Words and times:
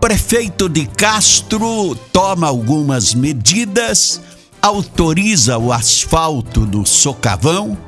Prefeito 0.00 0.68
de 0.68 0.86
Castro 0.86 1.94
toma 2.12 2.48
algumas 2.48 3.14
medidas, 3.14 4.20
autoriza 4.60 5.58
o 5.58 5.72
asfalto 5.72 6.66
do 6.66 6.84
socavão 6.84 7.78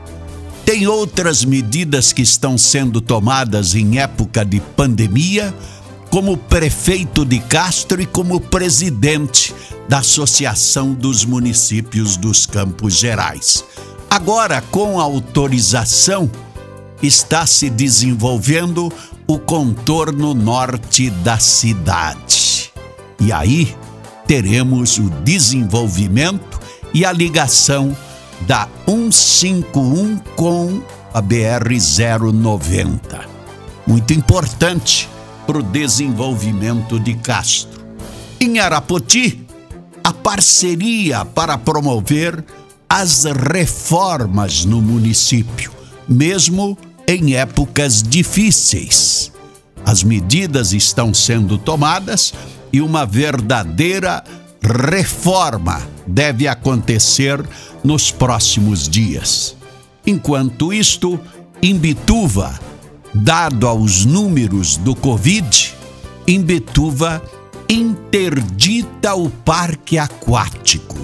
tem 0.66 0.88
outras 0.88 1.44
medidas 1.44 2.12
que 2.12 2.22
estão 2.22 2.58
sendo 2.58 3.00
tomadas 3.00 3.76
em 3.76 4.00
época 4.00 4.44
de 4.44 4.58
pandemia, 4.58 5.54
como 6.10 6.36
prefeito 6.36 7.24
de 7.24 7.38
Castro 7.38 8.02
e 8.02 8.06
como 8.06 8.40
presidente 8.40 9.54
da 9.88 9.98
Associação 9.98 10.92
dos 10.92 11.24
Municípios 11.24 12.16
dos 12.16 12.46
Campos 12.46 12.94
Gerais. 12.94 13.64
Agora, 14.10 14.60
com 14.60 14.98
autorização, 14.98 16.28
está 17.00 17.46
se 17.46 17.70
desenvolvendo 17.70 18.92
o 19.24 19.38
contorno 19.38 20.34
norte 20.34 21.10
da 21.10 21.38
cidade. 21.38 22.72
E 23.20 23.30
aí 23.30 23.72
teremos 24.26 24.98
o 24.98 25.08
desenvolvimento 25.22 26.58
e 26.92 27.04
a 27.04 27.12
ligação 27.12 27.96
da 28.42 28.68
151 28.86 30.18
com 30.36 30.82
a 31.12 31.20
BR 31.20 31.74
090. 32.32 33.20
Muito 33.86 34.12
importante 34.12 35.08
para 35.46 35.58
o 35.58 35.62
desenvolvimento 35.62 36.98
de 36.98 37.14
Castro. 37.14 37.84
Em 38.40 38.58
Arapoti, 38.58 39.46
a 40.02 40.12
parceria 40.12 41.24
para 41.24 41.56
promover 41.56 42.44
as 42.88 43.24
reformas 43.24 44.64
no 44.64 44.80
município, 44.80 45.72
mesmo 46.08 46.76
em 47.08 47.34
épocas 47.34 48.02
difíceis. 48.02 49.32
As 49.84 50.02
medidas 50.02 50.72
estão 50.72 51.14
sendo 51.14 51.56
tomadas 51.56 52.34
e 52.72 52.80
uma 52.80 53.06
verdadeira 53.06 54.22
reforma 54.60 55.95
deve 56.06 56.46
acontecer 56.46 57.42
nos 57.82 58.10
próximos 58.10 58.88
dias. 58.88 59.56
Enquanto 60.06 60.72
isto, 60.72 61.20
Imbituva, 61.62 62.58
dado 63.12 63.66
aos 63.66 64.04
números 64.04 64.76
do 64.76 64.94
Covid, 64.94 65.74
Imbituva 66.26 67.22
interdita 67.68 69.14
o 69.14 69.28
parque 69.28 69.98
aquático. 69.98 70.96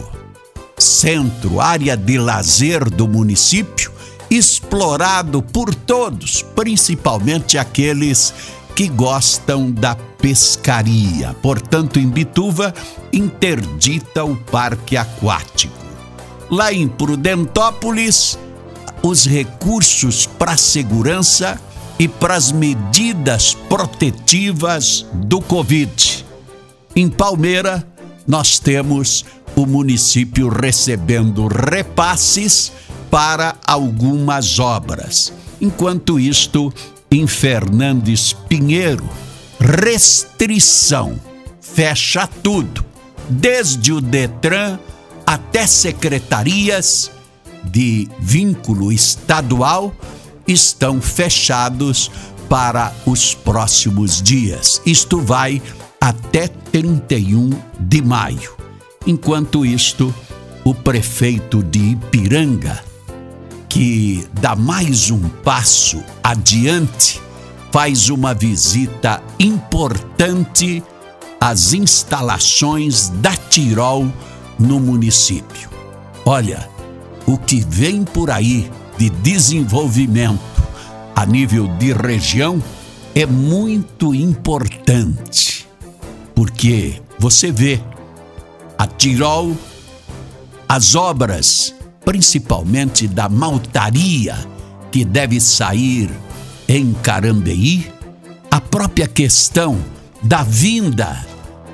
Centro, 0.79 1.61
área 1.61 1.97
de 1.97 2.19
lazer 2.19 2.89
do 2.91 3.09
município, 3.09 3.91
explorado 4.31 5.43
por 5.43 5.75
todos, 5.75 6.43
principalmente 6.55 7.59
aqueles 7.59 8.33
que 8.75 8.89
gostam 8.89 9.71
da 9.71 9.95
pescaria. 9.95 11.35
Portanto, 11.43 11.99
em 11.99 12.09
Bituva, 12.09 12.73
interdita 13.13 14.25
o 14.25 14.37
parque 14.37 14.97
aquático. 14.97 15.75
Lá 16.51 16.73
em 16.73 16.87
Prudentópolis, 16.87 18.39
os 19.03 19.27
recursos 19.27 20.27
para 20.27 20.57
segurança 20.57 21.61
e 21.99 22.07
para 22.07 22.35
as 22.35 22.53
medidas 22.53 23.55
protetivas 23.69 25.07
do 25.13 25.41
Covid. 25.41 26.25
Em 26.95 27.09
Palmeira, 27.09 27.87
nós 28.27 28.59
temos 28.59 29.25
o 29.57 29.67
município 29.67 30.49
recebendo 30.49 31.47
repasses 31.47 32.73
para 33.11 33.57
algumas 33.67 34.59
obras. 34.59 35.33
Enquanto 35.61 36.19
isto, 36.19 36.73
em 37.13 37.27
Fernandes 37.27 38.33
Pinheiro, 38.33 39.07
restrição, 39.61 41.21
fecha 41.61 42.27
tudo, 42.27 42.83
desde 43.29 43.93
o 43.93 44.01
Detran 44.01 44.79
até 45.27 45.67
secretarias 45.67 47.11
de 47.65 48.09
vínculo 48.19 48.91
estadual 48.91 49.95
estão 50.49 51.01
fechados 51.03 52.11
para 52.49 52.93
os 53.07 53.35
próximos 53.35 54.23
dias. 54.23 54.81
Isto 54.87 55.21
vai 55.21 55.61
até 56.01 56.49
31 56.49 57.51
de 57.79 58.03
maio. 58.03 58.57
Enquanto 59.07 59.67
isto, 59.67 60.15
o 60.65 60.75
prefeito 60.75 61.63
de 61.63 61.79
Ipiranga 61.91 62.92
que 63.73 64.29
dá 64.35 64.55
mais 64.55 65.11
um 65.11 65.31
passo 65.43 66.05
adiante, 66.23 67.19
faz 67.71 68.11
uma 68.11 68.35
visita 68.35 69.23
importante 69.41 70.85
às 71.41 71.73
instalações 71.73 73.09
da 73.09 73.35
Tirol 73.35 74.13
no 74.59 74.79
município. 74.79 75.71
Olha, 76.27 76.69
o 77.25 77.39
que 77.39 77.65
vem 77.67 78.05
por 78.05 78.31
aí 78.31 78.71
de 78.99 79.09
desenvolvimento 79.09 80.63
a 81.17 81.25
nível 81.25 81.67
de 81.79 81.95
região 81.95 82.63
é 83.15 83.25
muito 83.25 84.15
importante, 84.15 85.67
porque 86.35 87.01
você 87.19 87.51
vê 87.51 87.81
a 88.77 88.87
Tirol, 88.87 89.57
as 90.69 90.95
obras 90.95 91.75
principalmente 92.05 93.07
da 93.07 93.29
maltaria 93.29 94.37
que 94.91 95.05
deve 95.05 95.41
sair 95.41 96.11
em 96.69 96.93
Carambeí, 96.93 97.91
a 98.51 98.61
própria 98.61 99.07
questão 99.07 99.79
da 100.23 100.43
vinda 100.43 101.27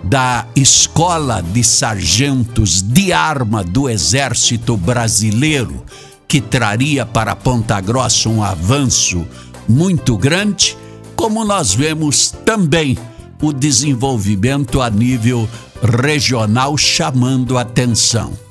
da 0.04 0.46
Escola 0.54 1.42
de 1.42 1.64
Sargentos 1.64 2.80
de 2.80 3.12
Arma 3.12 3.64
do 3.64 3.88
Exército 3.88 4.76
Brasileiro, 4.76 5.84
que 6.26 6.40
traria 6.40 7.04
para 7.04 7.34
Ponta 7.34 7.80
Grossa 7.80 8.28
um 8.28 8.42
avanço 8.42 9.26
muito 9.68 10.16
grande, 10.16 10.76
como 11.16 11.44
nós 11.44 11.74
vemos 11.74 12.30
também 12.44 12.96
o 13.42 13.52
desenvolvimento 13.52 14.80
a 14.80 14.88
nível 14.88 15.48
regional 15.82 16.76
chamando 16.76 17.58
atenção 17.58 18.47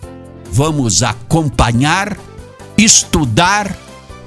vamos 0.51 1.03
acompanhar, 1.03 2.17
estudar 2.77 3.77